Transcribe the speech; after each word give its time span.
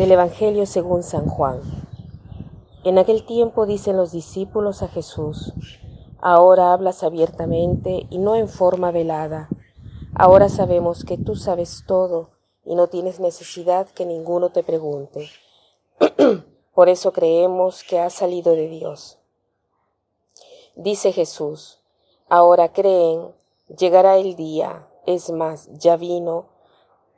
Del 0.00 0.12
Evangelio 0.12 0.64
según 0.64 1.02
San 1.02 1.26
Juan. 1.26 1.60
En 2.84 2.96
aquel 2.96 3.26
tiempo 3.26 3.66
dicen 3.66 3.98
los 3.98 4.12
discípulos 4.12 4.82
a 4.82 4.88
Jesús, 4.88 5.52
ahora 6.22 6.72
hablas 6.72 7.02
abiertamente 7.02 8.06
y 8.08 8.16
no 8.16 8.34
en 8.34 8.48
forma 8.48 8.92
velada. 8.92 9.50
Ahora 10.14 10.48
sabemos 10.48 11.04
que 11.04 11.18
tú 11.18 11.36
sabes 11.36 11.84
todo 11.86 12.30
y 12.64 12.76
no 12.76 12.86
tienes 12.86 13.20
necesidad 13.20 13.88
que 13.90 14.06
ninguno 14.06 14.48
te 14.48 14.62
pregunte. 14.62 15.28
Por 16.74 16.88
eso 16.88 17.12
creemos 17.12 17.84
que 17.84 17.98
has 17.98 18.14
salido 18.14 18.52
de 18.52 18.68
Dios. 18.68 19.18
Dice 20.76 21.12
Jesús, 21.12 21.78
ahora 22.30 22.72
creen, 22.72 23.34
llegará 23.68 24.16
el 24.16 24.34
día, 24.34 24.88
es 25.04 25.28
más, 25.30 25.68
ya 25.74 25.98
vino, 25.98 26.46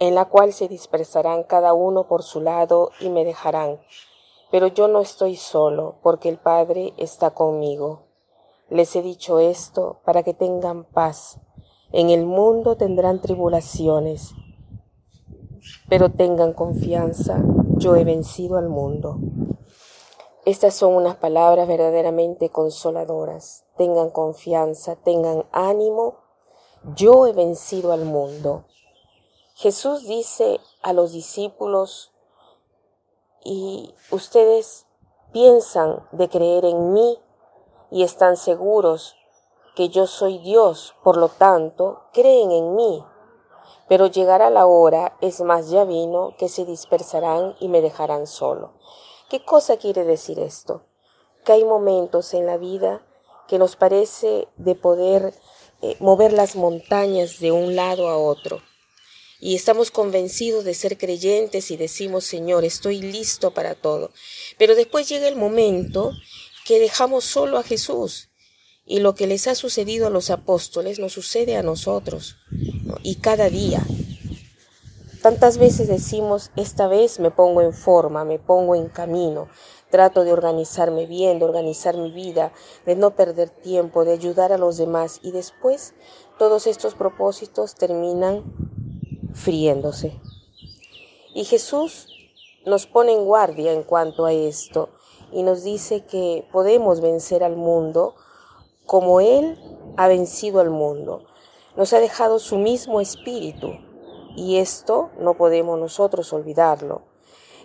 en 0.00 0.14
la 0.14 0.24
cual 0.24 0.52
se 0.52 0.66
dispersarán 0.66 1.44
cada 1.44 1.74
uno 1.74 2.08
por 2.08 2.22
su 2.22 2.40
lado 2.40 2.90
y 3.00 3.10
me 3.10 3.24
dejarán. 3.24 3.78
Pero 4.50 4.66
yo 4.66 4.88
no 4.88 5.00
estoy 5.00 5.36
solo, 5.36 5.96
porque 6.02 6.28
el 6.28 6.38
Padre 6.38 6.94
está 6.96 7.30
conmigo. 7.30 8.06
Les 8.70 8.96
he 8.96 9.02
dicho 9.02 9.38
esto 9.38 10.00
para 10.04 10.22
que 10.22 10.34
tengan 10.34 10.84
paz. 10.84 11.38
En 11.92 12.08
el 12.08 12.24
mundo 12.24 12.76
tendrán 12.76 13.20
tribulaciones, 13.20 14.32
pero 15.88 16.10
tengan 16.10 16.54
confianza, 16.54 17.42
yo 17.76 17.94
he 17.94 18.04
vencido 18.04 18.56
al 18.56 18.68
mundo. 18.68 19.18
Estas 20.46 20.74
son 20.74 20.94
unas 20.94 21.16
palabras 21.16 21.68
verdaderamente 21.68 22.48
consoladoras. 22.48 23.66
Tengan 23.76 24.10
confianza, 24.10 24.96
tengan 24.96 25.44
ánimo, 25.52 26.14
yo 26.94 27.26
he 27.26 27.32
vencido 27.32 27.92
al 27.92 28.04
mundo. 28.04 28.64
Jesús 29.60 30.06
dice 30.06 30.58
a 30.80 30.94
los 30.94 31.12
discípulos, 31.12 32.12
y 33.44 33.94
ustedes 34.10 34.86
piensan 35.32 36.02
de 36.12 36.30
creer 36.30 36.64
en 36.64 36.94
mí 36.94 37.18
y 37.90 38.02
están 38.02 38.38
seguros 38.38 39.16
que 39.76 39.90
yo 39.90 40.06
soy 40.06 40.38
Dios, 40.38 40.94
por 41.04 41.18
lo 41.18 41.28
tanto, 41.28 42.04
creen 42.14 42.52
en 42.52 42.74
mí. 42.74 43.04
Pero 43.86 44.06
llegará 44.06 44.48
la 44.48 44.64
hora, 44.64 45.18
es 45.20 45.42
más, 45.42 45.68
ya 45.68 45.84
vino, 45.84 46.34
que 46.38 46.48
se 46.48 46.64
dispersarán 46.64 47.54
y 47.60 47.68
me 47.68 47.82
dejarán 47.82 48.26
solo. 48.26 48.72
¿Qué 49.28 49.44
cosa 49.44 49.76
quiere 49.76 50.04
decir 50.04 50.38
esto? 50.38 50.84
Que 51.44 51.52
hay 51.52 51.64
momentos 51.66 52.32
en 52.32 52.46
la 52.46 52.56
vida 52.56 53.02
que 53.46 53.58
nos 53.58 53.76
parece 53.76 54.48
de 54.56 54.74
poder 54.74 55.34
eh, 55.82 55.98
mover 56.00 56.32
las 56.32 56.56
montañas 56.56 57.40
de 57.40 57.52
un 57.52 57.76
lado 57.76 58.08
a 58.08 58.16
otro 58.16 58.62
y 59.40 59.54
estamos 59.54 59.90
convencidos 59.90 60.64
de 60.64 60.74
ser 60.74 60.98
creyentes 60.98 61.70
y 61.70 61.76
decimos, 61.76 62.24
Señor, 62.24 62.64
estoy 62.64 63.00
listo 63.00 63.52
para 63.52 63.74
todo. 63.74 64.12
Pero 64.58 64.74
después 64.74 65.08
llega 65.08 65.26
el 65.28 65.36
momento 65.36 66.12
que 66.66 66.78
dejamos 66.78 67.24
solo 67.24 67.58
a 67.58 67.62
Jesús 67.62 68.28
y 68.84 69.00
lo 69.00 69.14
que 69.14 69.26
les 69.26 69.48
ha 69.48 69.54
sucedido 69.54 70.06
a 70.06 70.10
los 70.10 70.30
apóstoles 70.30 70.98
nos 70.98 71.12
sucede 71.12 71.56
a 71.56 71.62
nosotros 71.62 72.36
y 73.02 73.16
cada 73.16 73.48
día. 73.48 73.82
Tantas 75.22 75.58
veces 75.58 75.88
decimos, 75.88 76.50
esta 76.56 76.88
vez 76.88 77.20
me 77.20 77.30
pongo 77.30 77.60
en 77.60 77.74
forma, 77.74 78.24
me 78.24 78.38
pongo 78.38 78.74
en 78.74 78.88
camino, 78.88 79.48
trato 79.90 80.24
de 80.24 80.32
organizarme 80.32 81.06
bien, 81.06 81.38
de 81.38 81.44
organizar 81.44 81.96
mi 81.96 82.10
vida, 82.10 82.52
de 82.86 82.96
no 82.96 83.14
perder 83.16 83.50
tiempo, 83.50 84.04
de 84.04 84.12
ayudar 84.12 84.52
a 84.52 84.58
los 84.58 84.78
demás 84.78 85.20
y 85.22 85.32
después 85.32 85.94
todos 86.38 86.66
estos 86.66 86.94
propósitos 86.94 87.74
terminan 87.74 88.69
friéndose. 89.34 90.20
Y 91.34 91.44
Jesús 91.44 92.08
nos 92.66 92.86
pone 92.86 93.12
en 93.12 93.24
guardia 93.24 93.72
en 93.72 93.82
cuanto 93.82 94.26
a 94.26 94.32
esto 94.32 94.90
y 95.32 95.42
nos 95.42 95.62
dice 95.62 96.04
que 96.04 96.46
podemos 96.52 97.00
vencer 97.00 97.44
al 97.44 97.56
mundo 97.56 98.14
como 98.86 99.20
Él 99.20 99.58
ha 99.96 100.08
vencido 100.08 100.60
al 100.60 100.70
mundo. 100.70 101.24
Nos 101.76 101.92
ha 101.92 102.00
dejado 102.00 102.38
su 102.38 102.58
mismo 102.58 103.00
espíritu 103.00 103.74
y 104.36 104.56
esto 104.56 105.10
no 105.18 105.34
podemos 105.34 105.78
nosotros 105.78 106.32
olvidarlo. 106.32 107.02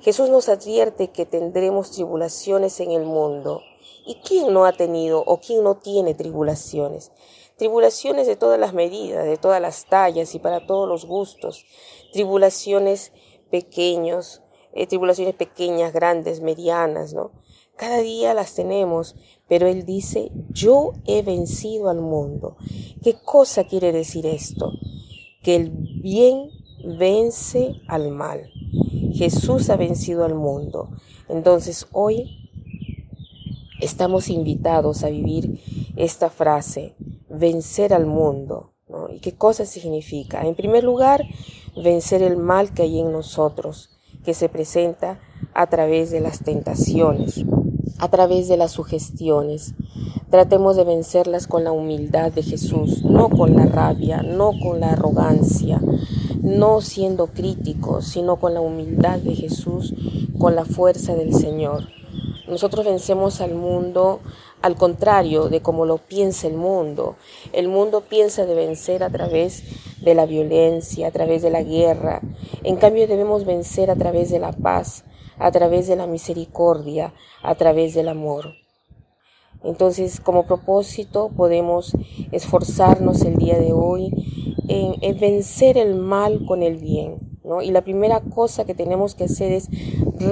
Jesús 0.00 0.28
nos 0.30 0.48
advierte 0.48 1.12
que 1.12 1.26
tendremos 1.26 1.92
tribulaciones 1.92 2.80
en 2.80 2.90
el 2.90 3.04
mundo. 3.04 3.62
¿Y 4.04 4.16
quién 4.16 4.52
no 4.52 4.64
ha 4.64 4.72
tenido 4.72 5.22
o 5.24 5.38
quién 5.38 5.62
no 5.62 5.76
tiene 5.76 6.14
tribulaciones? 6.14 7.12
tribulaciones 7.62 8.26
de 8.26 8.34
todas 8.34 8.58
las 8.58 8.74
medidas, 8.74 9.24
de 9.24 9.36
todas 9.36 9.60
las 9.60 9.86
tallas 9.86 10.34
y 10.34 10.40
para 10.40 10.66
todos 10.66 10.88
los 10.88 11.04
gustos, 11.04 11.64
tribulaciones 12.12 13.12
pequeños, 13.52 14.42
eh, 14.72 14.88
tribulaciones 14.88 15.36
pequeñas, 15.36 15.92
grandes, 15.92 16.40
medianas, 16.40 17.14
¿no? 17.14 17.30
Cada 17.76 17.98
día 17.98 18.34
las 18.34 18.54
tenemos, 18.54 19.14
pero 19.48 19.68
Él 19.68 19.84
dice, 19.84 20.32
yo 20.50 20.92
he 21.06 21.22
vencido 21.22 21.88
al 21.88 22.00
mundo. 22.00 22.56
¿Qué 23.02 23.14
cosa 23.24 23.64
quiere 23.64 23.92
decir 23.92 24.26
esto? 24.26 24.72
Que 25.42 25.56
el 25.56 25.70
bien 25.70 26.50
vence 26.84 27.80
al 27.86 28.10
mal. 28.10 28.50
Jesús 29.14 29.70
ha 29.70 29.76
vencido 29.76 30.24
al 30.24 30.34
mundo. 30.34 30.90
Entonces 31.28 31.86
hoy 31.92 32.41
estamos 33.82 34.30
invitados 34.30 35.02
a 35.02 35.08
vivir 35.08 35.60
esta 35.96 36.30
frase, 36.30 36.94
vencer 37.28 37.92
al 37.92 38.06
mundo. 38.06 38.72
¿Y 39.10 39.18
qué 39.18 39.32
cosa 39.32 39.66
significa? 39.66 40.46
En 40.46 40.54
primer 40.54 40.84
lugar, 40.84 41.24
vencer 41.82 42.22
el 42.22 42.36
mal 42.36 42.72
que 42.72 42.82
hay 42.82 43.00
en 43.00 43.10
nosotros, 43.10 43.90
que 44.24 44.34
se 44.34 44.48
presenta 44.48 45.20
a 45.52 45.66
través 45.66 46.10
de 46.10 46.20
las 46.20 46.44
tentaciones, 46.44 47.44
a 47.98 48.08
través 48.08 48.48
de 48.48 48.56
las 48.56 48.70
sugestiones. 48.72 49.74
Tratemos 50.30 50.76
de 50.76 50.84
vencerlas 50.84 51.46
con 51.46 51.64
la 51.64 51.72
humildad 51.72 52.32
de 52.32 52.42
Jesús, 52.42 53.04
no 53.04 53.28
con 53.28 53.56
la 53.56 53.66
rabia, 53.66 54.22
no 54.22 54.52
con 54.62 54.80
la 54.80 54.92
arrogancia, 54.92 55.82
no 56.40 56.80
siendo 56.80 57.26
críticos, 57.26 58.06
sino 58.06 58.36
con 58.36 58.54
la 58.54 58.60
humildad 58.60 59.18
de 59.18 59.34
Jesús, 59.34 59.92
con 60.38 60.54
la 60.54 60.64
fuerza 60.64 61.14
del 61.14 61.34
Señor. 61.34 61.88
Nosotros 62.52 62.84
vencemos 62.84 63.40
al 63.40 63.54
mundo 63.54 64.20
al 64.60 64.76
contrario 64.76 65.48
de 65.48 65.62
como 65.62 65.86
lo 65.86 65.96
piensa 65.96 66.46
el 66.46 66.54
mundo. 66.54 67.16
El 67.54 67.68
mundo 67.68 68.02
piensa 68.02 68.44
de 68.44 68.54
vencer 68.54 69.02
a 69.02 69.08
través 69.08 69.62
de 70.02 70.14
la 70.14 70.26
violencia, 70.26 71.06
a 71.06 71.10
través 71.10 71.40
de 71.40 71.48
la 71.48 71.62
guerra. 71.62 72.20
En 72.62 72.76
cambio 72.76 73.08
debemos 73.08 73.46
vencer 73.46 73.90
a 73.90 73.96
través 73.96 74.30
de 74.30 74.38
la 74.38 74.52
paz, 74.52 75.06
a 75.38 75.50
través 75.50 75.88
de 75.88 75.96
la 75.96 76.06
misericordia, 76.06 77.14
a 77.42 77.54
través 77.54 77.94
del 77.94 78.08
amor. 78.08 78.52
Entonces, 79.64 80.20
como 80.20 80.44
propósito, 80.44 81.30
podemos 81.34 81.96
esforzarnos 82.32 83.22
el 83.22 83.36
día 83.36 83.58
de 83.58 83.72
hoy 83.72 84.10
en, 84.68 84.96
en 85.00 85.18
vencer 85.18 85.78
el 85.78 85.94
mal 85.94 86.44
con 86.44 86.62
el 86.62 86.76
bien 86.76 87.32
y 87.62 87.70
la 87.72 87.82
primera 87.82 88.20
cosa 88.20 88.64
que 88.64 88.74
tenemos 88.74 89.14
que 89.14 89.24
hacer 89.24 89.52
es 89.52 89.68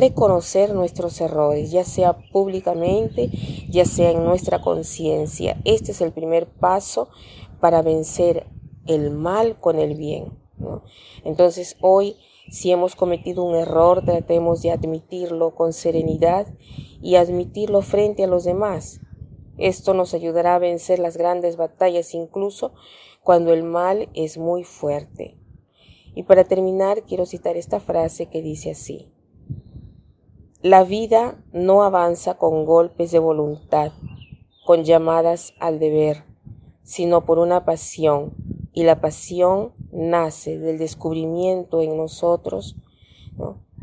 reconocer 0.00 0.74
nuestros 0.74 1.20
errores, 1.20 1.70
ya 1.70 1.84
sea 1.84 2.18
públicamente, 2.32 3.30
ya 3.68 3.84
sea 3.84 4.10
en 4.10 4.24
nuestra 4.24 4.60
conciencia. 4.60 5.60
Este 5.64 5.92
es 5.92 6.00
el 6.00 6.12
primer 6.12 6.46
paso 6.46 7.08
para 7.60 7.82
vencer 7.82 8.46
el 8.86 9.10
mal 9.10 9.58
con 9.60 9.78
el 9.78 9.94
bien. 9.94 10.38
Entonces 11.24 11.76
hoy, 11.80 12.16
si 12.50 12.70
hemos 12.70 12.96
cometido 12.96 13.44
un 13.44 13.54
error, 13.54 14.04
tratemos 14.04 14.62
de 14.62 14.70
admitirlo 14.70 15.54
con 15.54 15.72
serenidad 15.72 16.46
y 17.02 17.16
admitirlo 17.16 17.82
frente 17.82 18.24
a 18.24 18.28
los 18.28 18.44
demás. 18.44 19.00
Esto 19.58 19.92
nos 19.92 20.14
ayudará 20.14 20.54
a 20.54 20.60
vencer 20.60 20.98
las 20.98 21.16
grandes 21.16 21.56
batallas 21.56 22.14
incluso 22.14 22.72
cuando 23.22 23.52
el 23.52 23.64
mal 23.64 24.08
es 24.14 24.38
muy 24.38 24.64
fuerte. 24.64 25.36
Y 26.14 26.22
para 26.22 26.44
terminar, 26.44 27.02
quiero 27.02 27.26
citar 27.26 27.56
esta 27.56 27.80
frase 27.80 28.26
que 28.26 28.40
dice 28.40 28.70
así. 28.70 29.12
La 30.62 30.84
vida 30.84 31.42
no 31.52 31.82
avanza 31.82 32.36
con 32.36 32.64
golpes 32.64 33.10
de 33.12 33.18
voluntad, 33.18 33.92
con 34.66 34.84
llamadas 34.84 35.54
al 35.60 35.78
deber, 35.78 36.24
sino 36.82 37.24
por 37.24 37.38
una 37.38 37.64
pasión, 37.64 38.34
y 38.72 38.82
la 38.82 39.00
pasión 39.00 39.72
nace 39.92 40.58
del 40.58 40.78
descubrimiento 40.78 41.80
en 41.80 41.96
nosotros 41.96 42.76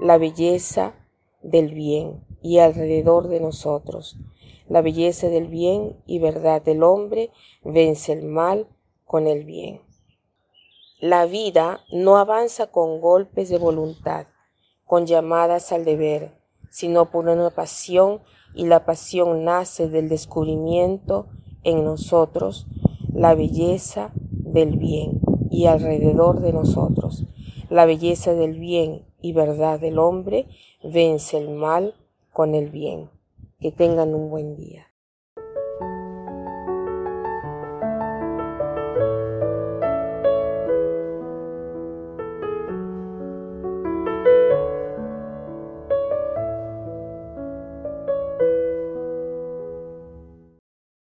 la 0.00 0.16
belleza 0.16 0.94
del 1.42 1.74
bien 1.74 2.24
y 2.40 2.58
alrededor 2.58 3.28
de 3.28 3.40
nosotros. 3.40 4.16
La 4.66 4.80
belleza 4.80 5.28
del 5.28 5.48
bien 5.48 6.00
y 6.06 6.18
verdad 6.20 6.62
del 6.62 6.82
hombre 6.82 7.30
vence 7.62 8.12
el 8.12 8.24
mal 8.24 8.66
con 9.04 9.26
el 9.26 9.44
bien. 9.44 9.82
La 11.00 11.26
vida 11.26 11.80
no 11.92 12.16
avanza 12.16 12.68
con 12.68 13.00
golpes 13.00 13.48
de 13.50 13.58
voluntad, 13.58 14.26
con 14.84 15.06
llamadas 15.06 15.72
al 15.72 15.84
deber, 15.84 16.39
sino 16.70 17.10
por 17.10 17.28
una 17.28 17.50
pasión 17.50 18.20
y 18.54 18.66
la 18.66 18.84
pasión 18.84 19.44
nace 19.44 19.88
del 19.88 20.08
descubrimiento 20.08 21.26
en 21.62 21.84
nosotros 21.84 22.66
la 23.12 23.34
belleza 23.34 24.12
del 24.30 24.76
bien 24.76 25.20
y 25.50 25.66
alrededor 25.66 26.40
de 26.40 26.52
nosotros. 26.52 27.24
La 27.68 27.84
belleza 27.84 28.34
del 28.34 28.58
bien 28.58 29.04
y 29.20 29.32
verdad 29.32 29.78
del 29.78 29.98
hombre 29.98 30.46
vence 30.82 31.38
el 31.38 31.50
mal 31.50 31.94
con 32.32 32.54
el 32.54 32.70
bien. 32.70 33.10
Que 33.60 33.72
tengan 33.72 34.14
un 34.14 34.30
buen 34.30 34.56
día. 34.56 34.89